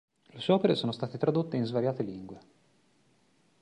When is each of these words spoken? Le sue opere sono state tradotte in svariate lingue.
Le 0.31 0.39
sue 0.39 0.53
opere 0.53 0.73
sono 0.73 0.91
state 0.91 1.19
tradotte 1.19 1.57
in 1.57 1.65
svariate 1.65 2.01
lingue. 2.01 2.39